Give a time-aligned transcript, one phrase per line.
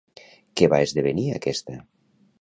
[0.61, 1.77] Què va esdevenir aquesta?